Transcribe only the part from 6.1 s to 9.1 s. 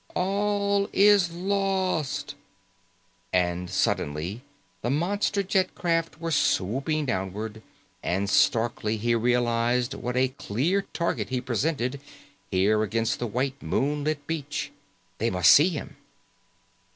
were swooping downward and starkly